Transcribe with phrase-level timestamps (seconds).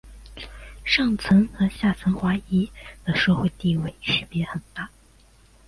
[0.83, 2.71] 上层和下层华裔
[3.05, 4.89] 的社会地位区别很大。